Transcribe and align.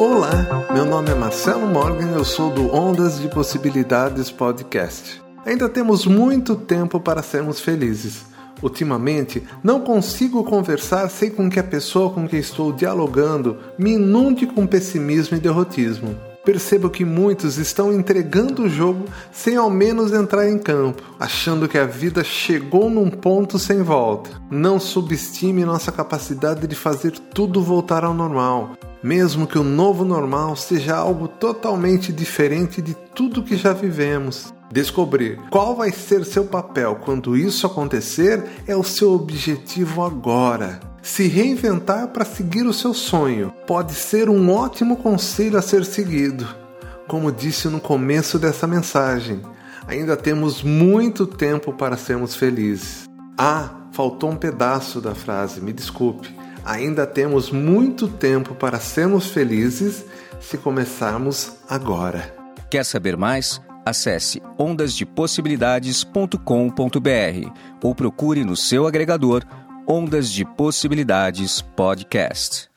Olá, 0.00 0.66
meu 0.72 0.86
nome 0.86 1.10
é 1.10 1.14
Marcelo 1.14 1.66
Morgan, 1.66 2.12
eu 2.14 2.24
sou 2.24 2.50
do 2.50 2.74
Ondas 2.74 3.20
de 3.20 3.28
Possibilidades 3.28 4.30
Podcast. 4.30 5.22
Ainda 5.44 5.68
temos 5.68 6.06
muito 6.06 6.56
tempo 6.56 6.98
para 6.98 7.22
sermos 7.22 7.60
felizes. 7.60 8.24
Ultimamente, 8.62 9.42
não 9.62 9.82
consigo 9.82 10.42
conversar 10.42 11.06
sem 11.10 11.28
com 11.28 11.50
que 11.50 11.60
a 11.60 11.62
pessoa 11.62 12.08
com 12.08 12.26
quem 12.26 12.40
estou 12.40 12.72
dialogando 12.72 13.58
me 13.78 13.92
inunde 13.92 14.46
com 14.46 14.66
pessimismo 14.66 15.36
e 15.36 15.40
derrotismo. 15.40 16.16
Percebo 16.46 16.88
que 16.88 17.04
muitos 17.04 17.58
estão 17.58 17.92
entregando 17.92 18.62
o 18.62 18.70
jogo 18.70 19.04
sem 19.30 19.56
ao 19.56 19.68
menos 19.68 20.14
entrar 20.14 20.48
em 20.48 20.58
campo, 20.58 21.02
achando 21.20 21.68
que 21.68 21.76
a 21.76 21.84
vida 21.84 22.24
chegou 22.24 22.88
num 22.88 23.10
ponto 23.10 23.58
sem 23.58 23.82
volta. 23.82 24.30
Não 24.50 24.80
subestime 24.80 25.62
nossa 25.62 25.92
capacidade 25.92 26.66
de 26.66 26.74
fazer 26.74 27.10
tudo 27.34 27.62
voltar 27.62 28.02
ao 28.02 28.14
normal, 28.14 28.78
mesmo 29.02 29.46
que 29.46 29.58
o 29.58 29.64
novo 29.64 30.04
normal 30.04 30.56
seja 30.56 30.96
algo 30.96 31.26
totalmente 31.26 32.12
diferente 32.12 32.82
de 32.82 32.94
tudo 32.94 33.42
que 33.42 33.56
já 33.56 33.72
vivemos. 33.72 34.52
Descobrir 34.72 35.38
qual 35.50 35.74
vai 35.74 35.90
ser 35.90 36.24
seu 36.24 36.44
papel 36.44 36.96
quando 37.04 37.36
isso 37.36 37.66
acontecer 37.66 38.44
é 38.66 38.76
o 38.76 38.84
seu 38.84 39.12
objetivo 39.12 40.02
agora. 40.02 40.78
Se 41.02 41.26
reinventar 41.26 42.08
para 42.08 42.24
seguir 42.24 42.66
o 42.66 42.72
seu 42.72 42.94
sonho 42.94 43.52
pode 43.66 43.94
ser 43.94 44.28
um 44.28 44.52
ótimo 44.52 44.96
conselho 44.96 45.58
a 45.58 45.62
ser 45.62 45.84
seguido. 45.84 46.46
Como 47.08 47.32
disse 47.32 47.68
no 47.68 47.80
começo 47.80 48.38
dessa 48.38 48.66
mensagem, 48.66 49.40
ainda 49.88 50.16
temos 50.16 50.62
muito 50.62 51.26
tempo 51.26 51.72
para 51.72 51.96
sermos 51.96 52.36
felizes. 52.36 53.08
Ah, 53.36 53.70
faltou 53.90 54.30
um 54.30 54.36
pedaço 54.36 55.00
da 55.00 55.14
frase, 55.14 55.60
me 55.60 55.72
desculpe. 55.72 56.32
Ainda 56.64 57.06
temos 57.06 57.50
muito 57.50 58.08
tempo 58.08 58.54
para 58.54 58.78
sermos 58.78 59.30
felizes 59.30 60.04
se 60.40 60.58
começarmos 60.58 61.52
agora. 61.68 62.34
Quer 62.70 62.84
saber 62.84 63.16
mais? 63.16 63.60
Acesse 63.84 64.40
ondasdepossibilidades.com.br 64.58 67.50
ou 67.82 67.94
procure 67.94 68.44
no 68.44 68.56
seu 68.56 68.86
agregador 68.86 69.44
Ondas 69.86 70.30
de 70.30 70.44
Possibilidades 70.44 71.60
Podcast. 71.60 72.69